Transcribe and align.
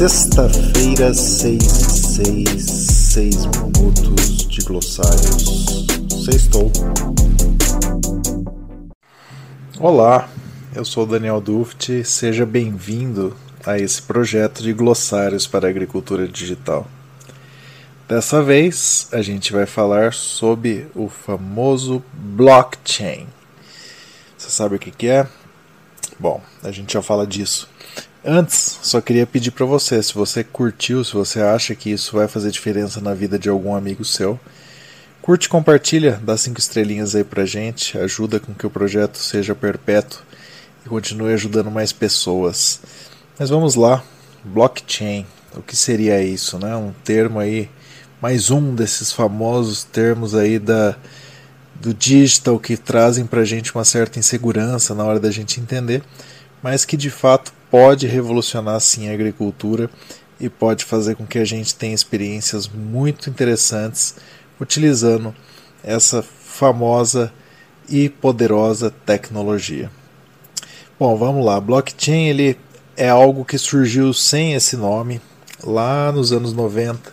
Sexta-feira, 0.00 1.12
6 1.12 1.62
6 1.62 2.62
6 2.62 3.36
minutos 3.44 4.48
de 4.48 4.62
glossários. 4.62 5.84
Sextou. 6.24 6.72
Olá, 9.78 10.26
eu 10.74 10.86
sou 10.86 11.04
Daniel 11.04 11.38
Duft, 11.38 12.02
seja 12.02 12.46
bem-vindo 12.46 13.36
a 13.66 13.78
esse 13.78 14.00
projeto 14.00 14.62
de 14.62 14.72
glossários 14.72 15.46
para 15.46 15.66
a 15.66 15.70
agricultura 15.70 16.26
digital. 16.26 16.88
Dessa 18.08 18.42
vez 18.42 19.06
a 19.12 19.20
gente 19.20 19.52
vai 19.52 19.66
falar 19.66 20.14
sobre 20.14 20.86
o 20.94 21.10
famoso 21.10 22.02
blockchain. 22.14 23.26
Você 24.38 24.48
sabe 24.48 24.76
o 24.76 24.78
que, 24.78 24.90
que 24.90 25.08
é? 25.08 25.28
Bom, 26.18 26.42
a 26.62 26.70
gente 26.70 26.94
já 26.94 27.02
fala 27.02 27.26
disso. 27.26 27.68
Antes, 28.24 28.78
só 28.82 29.00
queria 29.00 29.26
pedir 29.26 29.50
para 29.50 29.64
você, 29.64 30.02
se 30.02 30.12
você 30.12 30.44
curtiu, 30.44 31.02
se 31.02 31.14
você 31.14 31.40
acha 31.40 31.74
que 31.74 31.88
isso 31.88 32.16
vai 32.16 32.28
fazer 32.28 32.50
diferença 32.50 33.00
na 33.00 33.14
vida 33.14 33.38
de 33.38 33.48
algum 33.48 33.74
amigo 33.74 34.04
seu, 34.04 34.38
curte, 35.22 35.48
compartilha, 35.48 36.20
dá 36.22 36.36
cinco 36.36 36.60
estrelinhas 36.60 37.14
aí 37.14 37.24
pra 37.24 37.46
gente, 37.46 37.96
ajuda 37.96 38.38
com 38.38 38.52
que 38.52 38.66
o 38.66 38.70
projeto 38.70 39.16
seja 39.16 39.54
perpétuo 39.54 40.20
e 40.84 40.88
continue 40.90 41.32
ajudando 41.32 41.70
mais 41.70 41.94
pessoas. 41.94 42.82
Mas 43.38 43.48
vamos 43.48 43.74
lá, 43.74 44.04
blockchain, 44.44 45.24
o 45.56 45.62
que 45.62 45.74
seria 45.74 46.22
isso, 46.22 46.58
né? 46.58 46.76
Um 46.76 46.92
termo 47.02 47.38
aí, 47.38 47.70
mais 48.20 48.50
um 48.50 48.74
desses 48.74 49.10
famosos 49.12 49.82
termos 49.82 50.34
aí 50.34 50.58
da 50.58 50.94
do 51.74 51.94
digital 51.94 52.58
que 52.58 52.76
trazem 52.76 53.24
pra 53.24 53.42
gente 53.42 53.74
uma 53.74 53.86
certa 53.86 54.18
insegurança 54.18 54.94
na 54.94 55.02
hora 55.02 55.18
da 55.18 55.30
gente 55.30 55.58
entender, 55.58 56.02
mas 56.62 56.84
que 56.84 56.94
de 56.94 57.08
fato 57.08 57.50
pode 57.70 58.06
revolucionar 58.06 58.80
sim 58.80 59.08
a 59.08 59.12
agricultura 59.12 59.88
e 60.40 60.48
pode 60.48 60.84
fazer 60.84 61.14
com 61.14 61.26
que 61.26 61.38
a 61.38 61.44
gente 61.44 61.74
tenha 61.74 61.94
experiências 61.94 62.66
muito 62.66 63.28
interessantes 63.28 64.16
utilizando 64.60 65.34
essa 65.82 66.22
famosa 66.22 67.32
e 67.88 68.08
poderosa 68.08 68.90
tecnologia. 68.90 69.90
Bom, 70.98 71.16
vamos 71.16 71.44
lá. 71.44 71.60
Blockchain 71.60 72.28
ele 72.28 72.58
é 72.96 73.08
algo 73.08 73.44
que 73.44 73.56
surgiu 73.56 74.12
sem 74.12 74.54
esse 74.54 74.76
nome 74.76 75.20
lá 75.62 76.12
nos 76.12 76.32
anos 76.32 76.52
90 76.52 77.12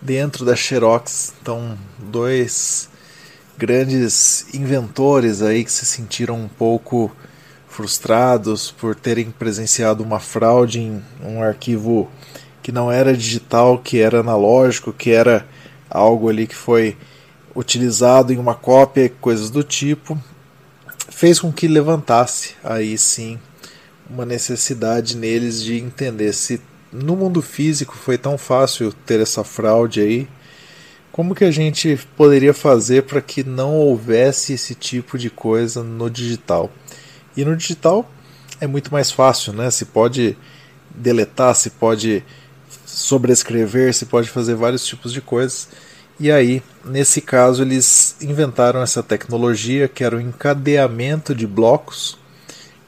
dentro 0.00 0.44
da 0.44 0.56
Xerox. 0.56 1.32
Então, 1.40 1.76
dois 1.98 2.88
grandes 3.58 4.46
inventores 4.54 5.42
aí 5.42 5.64
que 5.64 5.72
se 5.72 5.84
sentiram 5.84 6.36
um 6.36 6.48
pouco 6.48 7.14
frustrados 7.80 8.70
por 8.70 8.94
terem 8.94 9.30
presenciado 9.30 10.04
uma 10.04 10.20
fraude 10.20 10.80
em 10.80 11.02
um 11.24 11.42
arquivo 11.42 12.10
que 12.62 12.70
não 12.70 12.92
era 12.92 13.16
digital, 13.16 13.78
que 13.78 13.98
era 14.00 14.20
analógico, 14.20 14.92
que 14.92 15.10
era 15.10 15.46
algo 15.88 16.28
ali 16.28 16.46
que 16.46 16.54
foi 16.54 16.94
utilizado 17.56 18.34
em 18.34 18.36
uma 18.36 18.54
cópia, 18.54 19.10
coisas 19.18 19.48
do 19.48 19.62
tipo, 19.62 20.22
fez 21.08 21.40
com 21.40 21.50
que 21.50 21.66
levantasse 21.66 22.54
aí 22.62 22.98
sim 22.98 23.38
uma 24.10 24.26
necessidade 24.26 25.16
neles 25.16 25.62
de 25.62 25.78
entender 25.78 26.34
se 26.34 26.60
no 26.92 27.16
mundo 27.16 27.40
físico 27.40 27.96
foi 27.96 28.18
tão 28.18 28.36
fácil 28.36 28.92
ter 28.92 29.20
essa 29.20 29.42
fraude 29.42 30.02
aí, 30.02 30.28
como 31.10 31.34
que 31.34 31.44
a 31.44 31.50
gente 31.50 31.98
poderia 32.14 32.52
fazer 32.52 33.04
para 33.04 33.22
que 33.22 33.42
não 33.42 33.74
houvesse 33.74 34.52
esse 34.52 34.74
tipo 34.74 35.16
de 35.16 35.30
coisa 35.30 35.82
no 35.82 36.10
digital? 36.10 36.70
E 37.36 37.44
no 37.44 37.56
digital 37.56 38.10
é 38.60 38.66
muito 38.66 38.92
mais 38.92 39.10
fácil, 39.10 39.52
né? 39.52 39.70
Se 39.70 39.86
pode 39.86 40.36
deletar, 40.94 41.54
se 41.54 41.70
pode 41.70 42.24
sobrescrever, 42.84 43.94
se 43.94 44.06
pode 44.06 44.28
fazer 44.28 44.54
vários 44.54 44.84
tipos 44.84 45.12
de 45.12 45.20
coisas. 45.20 45.68
E 46.18 46.30
aí, 46.30 46.62
nesse 46.84 47.20
caso, 47.20 47.62
eles 47.62 48.16
inventaram 48.20 48.82
essa 48.82 49.02
tecnologia 49.02 49.88
que 49.88 50.04
era 50.04 50.16
o 50.16 50.20
encadeamento 50.20 51.34
de 51.34 51.46
blocos 51.46 52.18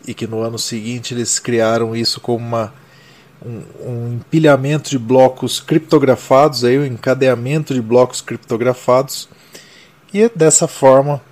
e 0.06 0.12
que 0.12 0.26
no 0.26 0.42
ano 0.42 0.58
seguinte 0.58 1.14
eles 1.14 1.38
criaram 1.38 1.96
isso 1.96 2.20
como 2.20 2.44
uma, 2.44 2.74
um, 3.44 3.62
um 3.80 4.14
empilhamento 4.14 4.90
de 4.90 4.98
blocos 4.98 5.60
criptografados, 5.60 6.64
aí, 6.64 6.78
um 6.78 6.84
encadeamento 6.84 7.72
de 7.72 7.80
blocos 7.80 8.20
criptografados. 8.20 9.28
E 10.12 10.30
dessa 10.34 10.68
forma 10.68 11.22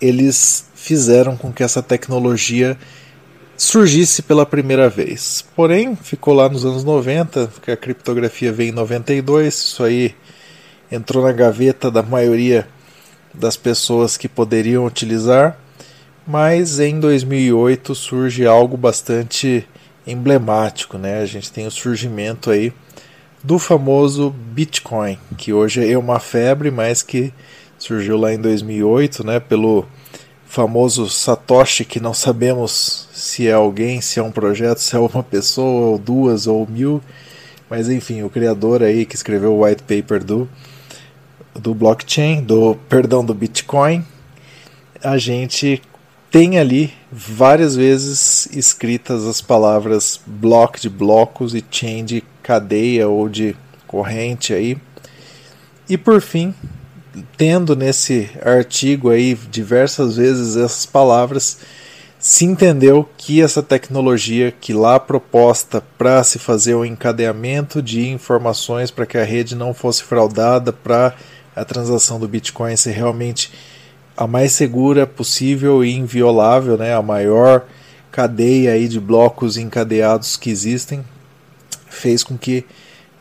eles 0.00 0.66
fizeram 0.84 1.34
com 1.34 1.50
que 1.50 1.62
essa 1.62 1.82
tecnologia 1.82 2.76
surgisse 3.56 4.20
pela 4.20 4.44
primeira 4.44 4.86
vez. 4.86 5.42
Porém, 5.56 5.96
ficou 5.96 6.34
lá 6.34 6.46
nos 6.46 6.66
anos 6.66 6.84
90, 6.84 7.50
que 7.62 7.70
a 7.70 7.76
criptografia 7.76 8.52
veio 8.52 8.68
em 8.68 8.74
92, 8.74 9.54
isso 9.54 9.82
aí 9.82 10.14
entrou 10.92 11.24
na 11.24 11.32
gaveta 11.32 11.90
da 11.90 12.02
maioria 12.02 12.68
das 13.32 13.56
pessoas 13.56 14.18
que 14.18 14.28
poderiam 14.28 14.84
utilizar, 14.84 15.58
mas 16.26 16.78
em 16.78 17.00
2008 17.00 17.94
surge 17.94 18.46
algo 18.46 18.76
bastante 18.76 19.66
emblemático, 20.06 20.98
né? 20.98 21.22
A 21.22 21.26
gente 21.26 21.50
tem 21.50 21.66
o 21.66 21.70
surgimento 21.70 22.50
aí 22.50 22.74
do 23.42 23.58
famoso 23.58 24.28
Bitcoin, 24.28 25.18
que 25.38 25.50
hoje 25.50 25.90
é 25.90 25.96
uma 25.96 26.20
febre, 26.20 26.70
mas 26.70 27.02
que 27.02 27.32
surgiu 27.78 28.18
lá 28.18 28.34
em 28.34 28.38
2008, 28.38 29.26
né, 29.26 29.40
pelo 29.40 29.86
famoso 30.46 31.08
Satoshi, 31.08 31.84
que 31.84 31.98
não 31.98 32.14
sabemos 32.14 33.08
se 33.12 33.48
é 33.48 33.52
alguém, 33.52 34.00
se 34.00 34.20
é 34.20 34.22
um 34.22 34.30
projeto, 34.30 34.78
se 34.78 34.94
é 34.94 34.98
uma 34.98 35.22
pessoa, 35.22 35.88
ou 35.88 35.98
duas, 35.98 36.46
ou 36.46 36.66
mil, 36.66 37.02
mas 37.68 37.88
enfim, 37.88 38.22
o 38.22 38.30
criador 38.30 38.82
aí 38.82 39.04
que 39.04 39.16
escreveu 39.16 39.54
o 39.54 39.64
white 39.64 39.82
paper 39.82 40.22
do, 40.22 40.48
do 41.54 41.74
blockchain, 41.74 42.42
do 42.42 42.76
perdão, 42.88 43.24
do 43.24 43.34
Bitcoin, 43.34 44.04
a 45.02 45.18
gente 45.18 45.82
tem 46.30 46.58
ali 46.58 46.92
várias 47.12 47.76
vezes 47.76 48.46
escritas 48.46 49.24
as 49.24 49.40
palavras 49.40 50.20
block 50.26 50.80
de 50.80 50.88
blocos 50.88 51.54
e 51.54 51.64
chain 51.70 52.04
de 52.04 52.24
cadeia 52.42 53.08
ou 53.08 53.28
de 53.28 53.54
corrente 53.86 54.52
aí. 54.52 54.76
E 55.88 55.96
por 55.96 56.20
fim, 56.20 56.54
tendo 57.36 57.76
nesse 57.76 58.30
artigo 58.42 59.10
aí 59.10 59.34
diversas 59.50 60.16
vezes 60.16 60.56
essas 60.56 60.86
palavras, 60.86 61.58
se 62.18 62.44
entendeu 62.44 63.08
que 63.18 63.42
essa 63.42 63.62
tecnologia 63.62 64.50
que 64.50 64.72
lá 64.72 64.98
proposta 64.98 65.82
para 65.98 66.24
se 66.24 66.38
fazer 66.38 66.74
o 66.74 66.84
encadeamento 66.84 67.82
de 67.82 68.08
informações 68.08 68.90
para 68.90 69.04
que 69.04 69.18
a 69.18 69.24
rede 69.24 69.54
não 69.54 69.74
fosse 69.74 70.02
fraudada, 70.02 70.72
para 70.72 71.14
a 71.54 71.64
transação 71.64 72.18
do 72.18 72.26
Bitcoin 72.26 72.76
ser 72.76 72.92
realmente 72.92 73.52
a 74.16 74.26
mais 74.26 74.52
segura 74.52 75.06
possível 75.06 75.84
e 75.84 75.92
inviolável, 75.92 76.78
né, 76.78 76.94
a 76.94 77.02
maior 77.02 77.66
cadeia 78.10 78.72
aí 78.72 78.88
de 78.88 79.00
blocos 79.00 79.56
encadeados 79.56 80.36
que 80.36 80.48
existem, 80.48 81.04
fez 81.88 82.22
com 82.22 82.38
que 82.38 82.64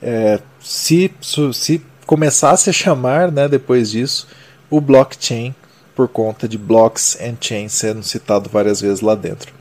é, 0.01 0.39
se, 0.61 1.11
se 1.51 1.81
começasse 2.05 2.69
a 2.69 2.73
chamar, 2.73 3.31
né, 3.31 3.47
depois 3.47 3.91
disso, 3.91 4.27
o 4.69 4.81
blockchain 4.81 5.53
por 5.95 6.07
conta 6.07 6.47
de 6.47 6.57
blocks 6.57 7.17
and 7.21 7.35
chains 7.39 7.73
sendo 7.73 8.03
citado 8.03 8.49
várias 8.49 8.81
vezes 8.81 9.01
lá 9.01 9.15
dentro. 9.15 9.53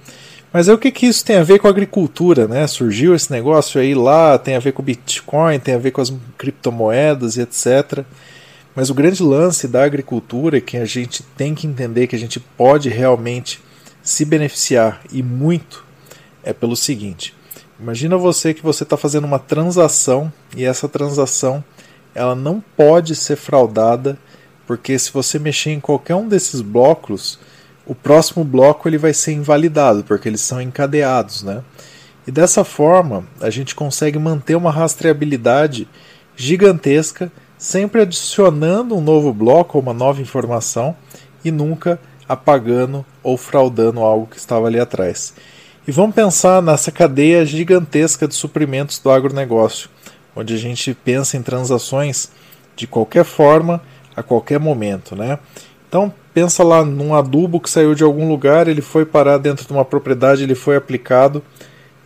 Mas 0.53 0.69
aí 0.69 0.75
o 0.75 0.79
que, 0.79 0.91
que 0.91 1.07
isso 1.07 1.25
tem 1.25 1.37
a 1.37 1.43
ver 1.43 1.59
com 1.59 1.67
a 1.67 1.71
agricultura? 1.71 2.47
Né? 2.47 2.67
Surgiu 2.67 3.15
esse 3.15 3.31
negócio 3.31 3.81
aí 3.81 3.95
lá, 3.95 4.37
tem 4.39 4.55
a 4.55 4.59
ver 4.59 4.73
com 4.73 4.83
o 4.83 4.85
Bitcoin, 4.85 5.59
tem 5.59 5.75
a 5.75 5.79
ver 5.79 5.93
com 5.93 6.01
as 6.01 6.13
criptomoedas 6.37 7.37
e 7.37 7.41
etc. 7.41 8.05
Mas 8.75 8.91
o 8.91 8.95
grande 8.95 9.23
lance 9.23 9.67
da 9.67 9.83
agricultura 9.85 10.61
que 10.61 10.77
a 10.77 10.85
gente 10.85 11.23
tem 11.37 11.55
que 11.55 11.67
entender 11.67 12.07
que 12.07 12.17
a 12.17 12.19
gente 12.19 12.39
pode 12.39 12.89
realmente 12.91 13.61
se 14.03 14.25
beneficiar 14.25 15.01
e 15.11 15.23
muito 15.23 15.85
é 16.43 16.53
pelo 16.53 16.77
seguinte: 16.77 17.35
imagina 17.81 18.17
você 18.17 18.53
que 18.53 18.63
você 18.63 18.83
está 18.83 18.97
fazendo 18.97 19.25
uma 19.25 19.39
transação 19.39 20.31
e 20.57 20.65
essa 20.65 20.89
transação 20.89 21.65
ela 22.15 22.35
não 22.35 22.63
pode 22.77 23.15
ser 23.15 23.37
fraudada, 23.37 24.19
porque 24.67 24.99
se 24.99 25.13
você 25.13 25.39
mexer 25.39 25.71
em 25.71 25.81
qualquer 25.81 26.15
um 26.15 26.29
desses 26.29 26.61
blocos, 26.61 27.39
o 27.87 27.95
próximo 27.95 28.45
bloco 28.45 28.89
ele 28.89 28.99
vai 28.99 29.13
ser 29.13 29.33
invalidado, 29.33 30.05
porque 30.05 30.29
eles 30.29 30.41
são 30.41 30.61
encadeados, 30.61 31.43
né? 31.43 31.63
E 32.27 32.31
dessa 32.31 32.63
forma, 32.63 33.27
a 33.41 33.51
gente 33.51 33.75
consegue 33.75 34.19
manter 34.19 34.55
uma 34.55 34.71
rastreabilidade 34.71 35.89
gigantesca, 36.37 37.33
sempre 37.59 38.03
adicionando 38.03 38.97
um 38.97 39.01
novo 39.01 39.33
bloco 39.33 39.77
ou 39.77 39.83
uma 39.83 39.93
nova 39.93 40.21
informação 40.21 40.97
e 41.45 41.51
nunca 41.51 41.99
apagando 42.29 43.05
ou 43.23 43.37
fraudando 43.37 44.01
algo 44.01 44.27
que 44.27 44.39
estava 44.39 44.69
ali 44.69 44.79
atrás. 44.79 45.35
E 45.87 45.91
vamos 45.91 46.15
pensar 46.15 46.63
nessa 46.63 46.93
cadeia 46.93 47.45
gigantesca 47.45 48.29
de 48.29 48.35
suprimentos 48.35 49.01
do 49.01 49.11
agronegócio 49.11 49.91
onde 50.35 50.55
a 50.55 50.59
gente 50.59 50.95
pensa 50.95 51.37
em 51.37 51.43
transações 51.43 52.31
de 52.75 52.87
qualquer 52.87 53.25
forma, 53.25 53.83
a 54.17 54.23
qualquer 54.23 54.59
momento, 54.59 55.15
né? 55.15 55.39
Então 55.89 56.13
pensa 56.33 56.65
lá 56.65 56.85
num 56.85 57.15
adubo 57.15 57.61
que 57.61 57.69
saiu 57.69 57.95
de 57.95 58.03
algum 58.03 58.29
lugar, 58.29 58.67
ele 58.67 58.81
foi 58.81 59.05
parar 59.05 59.39
dentro 59.39 59.67
de 59.67 59.73
uma 59.73 59.85
propriedade, 59.85 60.43
ele 60.43 60.55
foi 60.55 60.77
aplicado 60.77 61.43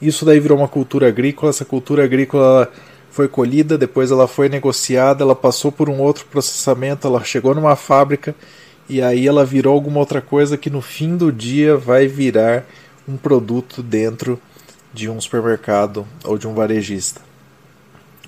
Isso 0.03 0.25
daí 0.25 0.41
virou 0.41 0.59
uma 0.59 0.69
cultura 0.69 1.09
agrícola. 1.09 1.51
Essa 1.51 1.65
cultura 1.65 2.05
agrícola 2.05 2.71
foi 3.11 3.29
colhida, 3.29 3.79
depois 3.79 4.11
ela 4.11 4.29
foi 4.29 4.49
negociada, 4.49 5.23
ela 5.23 5.35
passou 5.35 5.73
por 5.73 5.89
um 5.89 6.01
outro 6.01 6.27
processamento, 6.27 7.07
ela 7.07 7.25
chegou 7.25 7.55
numa 7.55 7.77
fábrica 7.77 8.35
e 8.89 9.01
aí 9.01 9.27
ela 9.27 9.45
virou 9.45 9.73
alguma 9.73 10.01
outra 10.01 10.21
coisa 10.21 10.57
que 10.57 10.69
no 10.69 10.81
fim 10.81 11.17
do 11.17 11.33
dia 11.33 11.77
vai 11.77 12.07
virar 12.07 12.65
um 13.09 13.17
produto 13.17 13.83
dentro 13.83 14.39
de 14.93 15.09
um 15.09 15.21
supermercado 15.21 16.07
ou 16.25 16.37
de 16.37 16.47
um 16.47 16.55
varejista. 16.55 17.21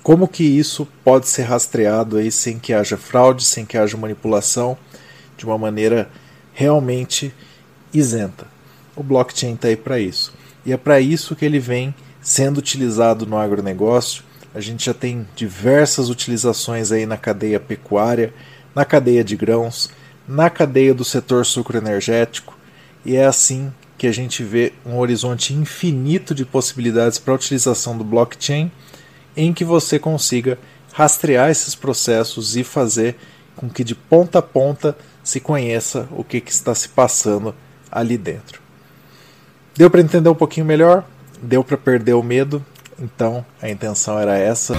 Como 0.01 0.27
que 0.27 0.43
isso 0.43 0.87
pode 1.03 1.27
ser 1.27 1.43
rastreado 1.43 2.17
aí 2.17 2.31
sem 2.31 2.57
que 2.57 2.73
haja 2.73 2.97
fraude, 2.97 3.43
sem 3.43 3.65
que 3.65 3.77
haja 3.77 3.97
manipulação, 3.97 4.77
de 5.37 5.45
uma 5.45 5.57
maneira 5.57 6.09
realmente 6.53 7.33
isenta? 7.93 8.47
O 8.95 9.03
blockchain 9.03 9.53
está 9.53 9.67
aí 9.67 9.75
para 9.75 9.99
isso. 9.99 10.33
E 10.65 10.71
é 10.71 10.77
para 10.77 10.99
isso 10.99 11.35
que 11.35 11.45
ele 11.45 11.59
vem 11.59 11.93
sendo 12.21 12.57
utilizado 12.57 13.25
no 13.25 13.37
agronegócio. 13.37 14.23
A 14.53 14.59
gente 14.59 14.85
já 14.85 14.93
tem 14.93 15.27
diversas 15.35 16.09
utilizações 16.09 16.91
aí 16.91 17.05
na 17.05 17.17
cadeia 17.17 17.59
pecuária, 17.59 18.33
na 18.75 18.85
cadeia 18.85 19.23
de 19.23 19.35
grãos, 19.35 19.89
na 20.27 20.49
cadeia 20.49 20.93
do 20.93 21.03
setor 21.03 21.45
sucroenergético, 21.45 22.57
e 23.05 23.15
é 23.15 23.25
assim 23.25 23.73
que 23.97 24.07
a 24.07 24.11
gente 24.11 24.43
vê 24.43 24.73
um 24.85 24.97
horizonte 24.97 25.53
infinito 25.53 26.33
de 26.35 26.45
possibilidades 26.45 27.17
para 27.17 27.33
a 27.33 27.35
utilização 27.35 27.97
do 27.97 28.03
blockchain 28.03 28.71
em 29.35 29.53
que 29.53 29.63
você 29.63 29.99
consiga 29.99 30.57
rastrear 30.93 31.49
esses 31.49 31.75
processos 31.75 32.55
e 32.55 32.63
fazer 32.63 33.15
com 33.55 33.69
que 33.69 33.83
de 33.83 33.95
ponta 33.95 34.39
a 34.39 34.41
ponta 34.41 34.97
se 35.23 35.39
conheça 35.39 36.07
o 36.11 36.23
que, 36.23 36.41
que 36.41 36.51
está 36.51 36.73
se 36.73 36.89
passando 36.89 37.53
ali 37.91 38.17
dentro. 38.17 38.61
Deu 39.75 39.89
para 39.89 40.01
entender 40.01 40.29
um 40.29 40.35
pouquinho 40.35 40.65
melhor? 40.65 41.05
Deu 41.41 41.63
para 41.63 41.77
perder 41.77 42.13
o 42.13 42.23
medo? 42.23 42.65
Então 42.99 43.45
a 43.61 43.69
intenção 43.69 44.19
era 44.19 44.37
essa. 44.37 44.75